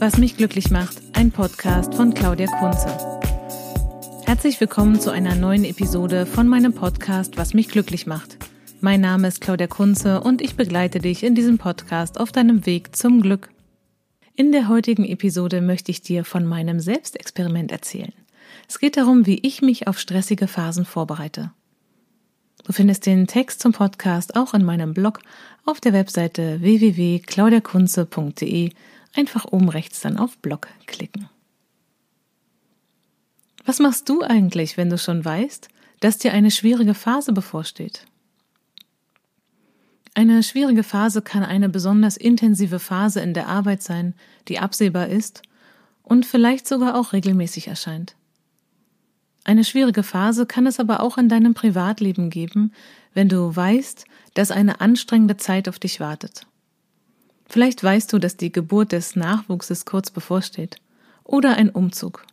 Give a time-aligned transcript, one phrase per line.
[0.00, 2.88] Was mich glücklich macht, ein Podcast von Claudia Kunze.
[4.24, 8.38] Herzlich willkommen zu einer neuen Episode von meinem Podcast Was mich glücklich macht.
[8.80, 12.96] Mein Name ist Claudia Kunze und ich begleite dich in diesem Podcast auf deinem Weg
[12.96, 13.50] zum Glück.
[14.34, 18.14] In der heutigen Episode möchte ich dir von meinem Selbstexperiment erzählen.
[18.70, 21.50] Es geht darum, wie ich mich auf stressige Phasen vorbereite.
[22.64, 25.20] Du findest den Text zum Podcast auch in meinem Blog
[25.66, 28.70] auf der Webseite www.claudiakunze.de
[29.14, 31.28] einfach oben rechts dann auf Blog klicken.
[33.64, 35.68] Was machst du eigentlich, wenn du schon weißt,
[36.00, 38.06] dass dir eine schwierige Phase bevorsteht?
[40.14, 44.14] Eine schwierige Phase kann eine besonders intensive Phase in der Arbeit sein,
[44.48, 45.42] die absehbar ist
[46.02, 48.16] und vielleicht sogar auch regelmäßig erscheint.
[49.44, 52.72] Eine schwierige Phase kann es aber auch in deinem Privatleben geben,
[53.14, 56.46] wenn du weißt, dass eine anstrengende Zeit auf dich wartet.
[57.50, 60.76] Vielleicht weißt du, dass die Geburt des Nachwuchses kurz bevorsteht
[61.24, 62.24] oder ein Umzug.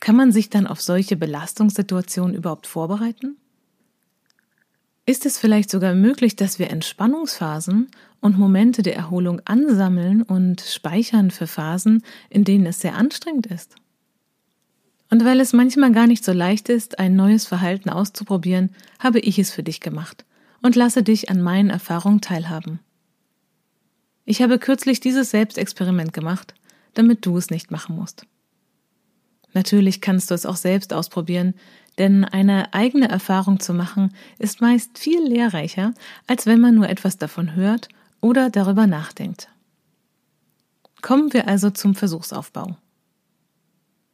[0.00, 3.36] Kann man sich dann auf solche Belastungssituationen überhaupt vorbereiten?
[5.04, 7.88] Ist es vielleicht sogar möglich, dass wir Entspannungsphasen
[8.22, 13.76] und Momente der Erholung ansammeln und speichern für Phasen, in denen es sehr anstrengend ist?
[15.10, 19.38] Und weil es manchmal gar nicht so leicht ist, ein neues Verhalten auszuprobieren, habe ich
[19.38, 20.24] es für dich gemacht
[20.62, 22.80] und lasse dich an meinen Erfahrungen teilhaben.
[24.24, 26.54] Ich habe kürzlich dieses Selbstexperiment gemacht,
[26.94, 28.26] damit du es nicht machen musst.
[29.54, 31.54] Natürlich kannst du es auch selbst ausprobieren,
[31.98, 35.92] denn eine eigene Erfahrung zu machen ist meist viel lehrreicher,
[36.26, 37.88] als wenn man nur etwas davon hört
[38.20, 39.48] oder darüber nachdenkt.
[41.02, 42.76] Kommen wir also zum Versuchsaufbau.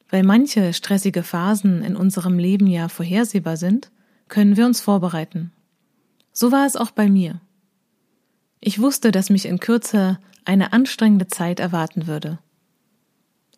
[0.09, 3.91] Weil manche stressige Phasen in unserem Leben ja vorhersehbar sind,
[4.29, 5.53] können wir uns vorbereiten.
[6.33, 7.41] So war es auch bei mir.
[8.61, 12.39] Ich wusste, dass mich in Kürze eine anstrengende Zeit erwarten würde.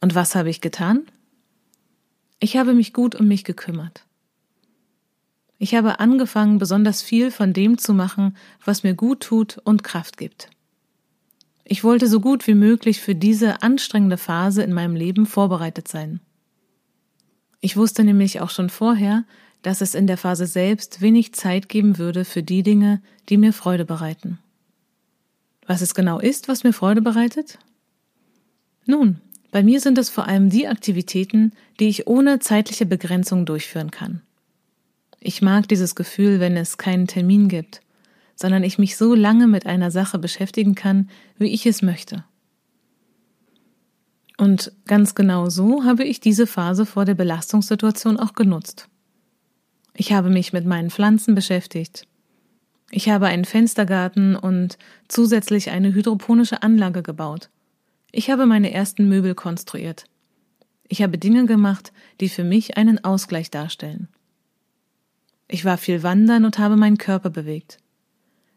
[0.01, 1.07] Und was habe ich getan?
[2.39, 4.07] Ich habe mich gut um mich gekümmert.
[5.59, 10.17] Ich habe angefangen, besonders viel von dem zu machen, was mir gut tut und Kraft
[10.17, 10.49] gibt.
[11.65, 16.21] Ich wollte so gut wie möglich für diese anstrengende Phase in meinem Leben vorbereitet sein.
[17.61, 19.25] Ich wusste nämlich auch schon vorher,
[19.63, 23.53] dass es in der Phase selbst wenig Zeit geben würde für die Dinge, die mir
[23.53, 24.39] Freude bereiten.
[25.71, 27.57] Was es genau ist, was mir Freude bereitet?
[28.87, 29.21] Nun,
[29.53, 34.21] bei mir sind es vor allem die Aktivitäten, die ich ohne zeitliche Begrenzung durchführen kann.
[35.21, 37.83] Ich mag dieses Gefühl, wenn es keinen Termin gibt,
[38.35, 42.25] sondern ich mich so lange mit einer Sache beschäftigen kann, wie ich es möchte.
[44.39, 48.89] Und ganz genau so habe ich diese Phase vor der Belastungssituation auch genutzt.
[49.95, 52.09] Ich habe mich mit meinen Pflanzen beschäftigt,
[52.91, 54.77] ich habe einen Fenstergarten und
[55.09, 57.49] zusätzlich eine hydroponische Anlage gebaut.
[58.11, 60.05] Ich habe meine ersten Möbel konstruiert.
[60.89, 64.09] Ich habe Dinge gemacht, die für mich einen Ausgleich darstellen.
[65.47, 67.79] Ich war viel wandern und habe meinen Körper bewegt.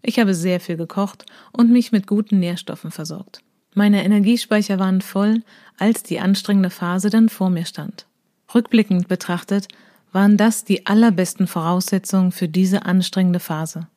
[0.01, 3.41] Ich habe sehr viel gekocht und mich mit guten Nährstoffen versorgt.
[3.75, 5.43] Meine Energiespeicher waren voll,
[5.77, 8.07] als die anstrengende Phase dann vor mir stand.
[8.53, 9.67] Rückblickend betrachtet
[10.11, 13.87] waren das die allerbesten Voraussetzungen für diese anstrengende Phase.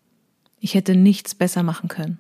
[0.59, 2.19] Ich hätte nichts besser machen können.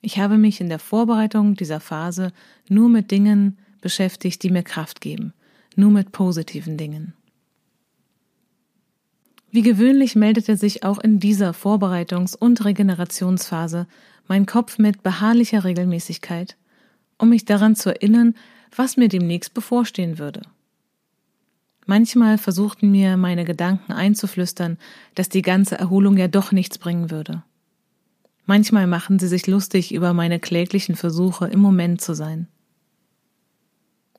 [0.00, 2.32] Ich habe mich in der Vorbereitung dieser Phase
[2.68, 5.32] nur mit Dingen beschäftigt, die mir Kraft geben,
[5.76, 7.14] nur mit positiven Dingen.
[9.50, 13.86] Wie gewöhnlich meldete sich auch in dieser Vorbereitungs- und Regenerationsphase
[14.26, 16.56] mein Kopf mit beharrlicher Regelmäßigkeit,
[17.18, 18.34] um mich daran zu erinnern,
[18.74, 20.42] was mir demnächst bevorstehen würde.
[21.86, 24.78] Manchmal versuchten mir meine Gedanken einzuflüstern,
[25.14, 27.42] dass die ganze Erholung ja doch nichts bringen würde.
[28.46, 32.48] Manchmal machen sie sich lustig über meine kläglichen Versuche, im Moment zu sein.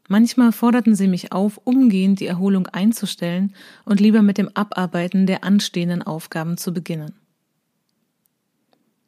[0.07, 3.53] Manchmal forderten sie mich auf, umgehend die Erholung einzustellen
[3.85, 7.13] und lieber mit dem Abarbeiten der anstehenden Aufgaben zu beginnen.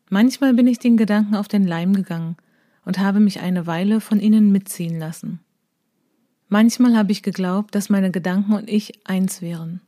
[0.09, 2.37] Manchmal bin ich den Gedanken auf den Leim gegangen
[2.85, 5.41] und habe mich eine Weile von ihnen mitziehen lassen.
[6.49, 9.81] Manchmal habe ich geglaubt, dass meine Gedanken und ich eins wären.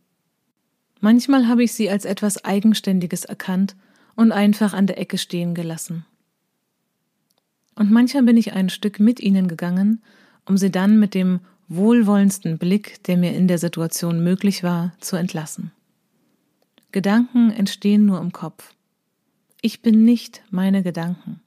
[1.00, 3.76] Manchmal habe ich sie als etwas Eigenständiges erkannt
[4.16, 6.06] und einfach an der Ecke stehen gelassen.
[7.76, 10.02] Und manchmal bin ich ein Stück mit ihnen gegangen,
[10.46, 11.40] um sie dann mit dem
[11.70, 15.72] wohlwollendsten Blick, der mir in der Situation möglich war, zu entlassen.
[16.92, 18.74] Gedanken entstehen nur im Kopf.
[19.62, 21.40] Ich bin nicht meine Gedanken.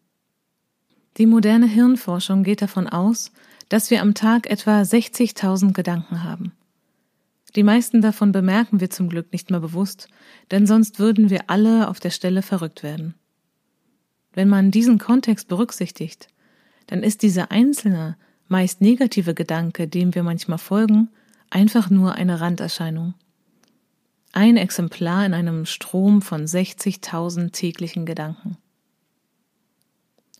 [1.18, 3.32] Die moderne Hirnforschung geht davon aus,
[3.72, 6.52] dass wir am Tag etwa 60.000 Gedanken haben.
[7.56, 10.08] Die meisten davon bemerken wir zum Glück nicht mehr bewusst,
[10.50, 13.14] denn sonst würden wir alle auf der Stelle verrückt werden.
[14.34, 16.28] Wenn man diesen Kontext berücksichtigt,
[16.88, 21.08] dann ist dieser einzelne, meist negative Gedanke, dem wir manchmal folgen,
[21.48, 23.14] einfach nur eine Randerscheinung.
[24.32, 28.58] Ein Exemplar in einem Strom von 60.000 täglichen Gedanken.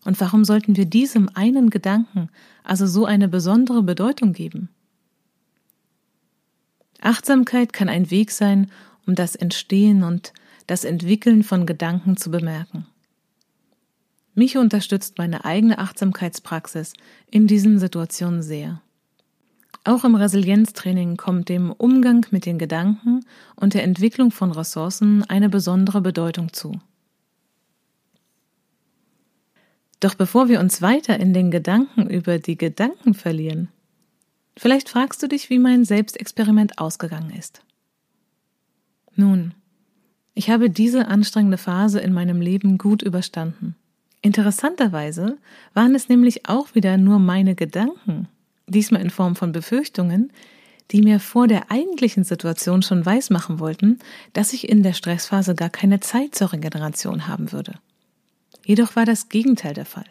[0.05, 2.29] Und warum sollten wir diesem einen Gedanken
[2.63, 4.69] also so eine besondere Bedeutung geben?
[7.01, 8.71] Achtsamkeit kann ein Weg sein,
[9.05, 10.33] um das Entstehen und
[10.67, 12.85] das Entwickeln von Gedanken zu bemerken.
[14.35, 16.93] Mich unterstützt meine eigene Achtsamkeitspraxis
[17.29, 18.81] in diesen Situationen sehr.
[19.83, 25.49] Auch im Resilienztraining kommt dem Umgang mit den Gedanken und der Entwicklung von Ressourcen eine
[25.49, 26.79] besondere Bedeutung zu.
[30.03, 33.69] Doch bevor wir uns weiter in den Gedanken über die Gedanken verlieren,
[34.57, 37.61] vielleicht fragst du dich, wie mein Selbstexperiment ausgegangen ist.
[39.15, 39.53] Nun,
[40.33, 43.77] ich habe diese anstrengende Phase in meinem Leben gut überstanden.
[44.21, 45.37] Interessanterweise
[45.73, 48.27] waren es nämlich auch wieder nur meine Gedanken,
[48.67, 50.33] diesmal in Form von Befürchtungen,
[50.91, 53.99] die mir vor der eigentlichen Situation schon weismachen wollten,
[54.33, 57.75] dass ich in der Stressphase gar keine Zeit zur Regeneration haben würde.
[58.65, 60.05] Jedoch war das Gegenteil der Fall.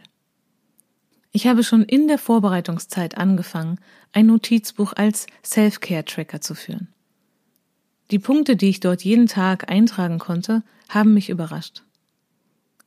[1.33, 3.79] Ich habe schon in der Vorbereitungszeit angefangen,
[4.13, 6.89] ein Notizbuch als Self-Care-Tracker zu führen.
[8.11, 11.83] Die Punkte, die ich dort jeden Tag eintragen konnte, haben mich überrascht.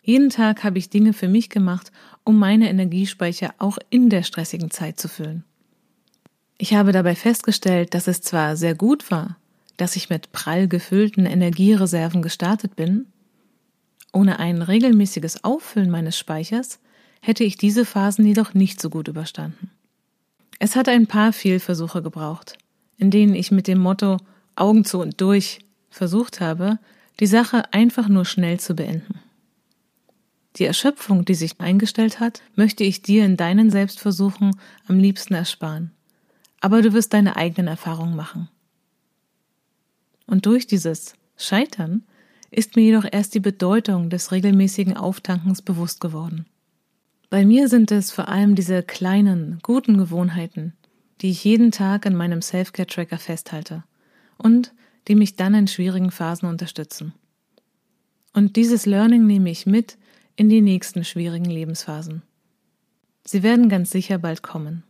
[0.03, 1.91] Jeden Tag habe ich Dinge für mich gemacht,
[2.23, 5.43] um meine Energiespeicher auch in der stressigen Zeit zu füllen.
[6.59, 9.37] Ich habe dabei festgestellt, dass es zwar sehr gut war,
[9.77, 13.07] dass ich mit prall gefüllten Energiereserven gestartet bin,
[14.15, 16.79] ohne ein regelmäßiges Auffüllen meines Speichers
[17.21, 19.71] hätte ich diese Phasen jedoch nicht so gut überstanden.
[20.57, 22.57] Es hat ein paar Fehlversuche gebraucht,
[22.97, 24.17] in denen ich mit dem Motto
[24.55, 25.59] Augen zu und durch
[25.89, 26.79] versucht habe,
[27.19, 29.19] die Sache einfach nur schnell zu beenden.
[30.55, 34.57] Die Erschöpfung, die sich eingestellt hat, möchte ich dir in deinen Selbstversuchen
[34.87, 35.91] am liebsten ersparen.
[36.61, 38.47] Aber du wirst deine eigenen Erfahrungen machen.
[40.25, 42.03] Und durch dieses Scheitern
[42.55, 46.45] ist mir jedoch erst die Bedeutung des regelmäßigen Auftankens bewusst geworden.
[47.29, 50.73] Bei mir sind es vor allem diese kleinen, guten Gewohnheiten,
[51.21, 53.83] die ich jeden Tag in meinem Self-Care-Tracker festhalte
[54.37, 54.73] und
[55.07, 57.13] die mich dann in schwierigen Phasen unterstützen.
[58.33, 59.97] Und dieses Learning nehme ich mit
[60.35, 62.21] in die nächsten schwierigen Lebensphasen.
[63.25, 64.83] Sie werden ganz sicher bald kommen.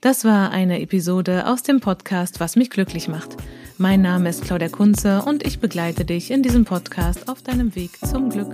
[0.00, 3.36] Das war eine Episode aus dem Podcast Was mich glücklich macht.
[3.80, 7.92] Mein Name ist Claudia Kunze und ich begleite dich in diesem Podcast auf deinem Weg
[8.04, 8.52] zum Glück.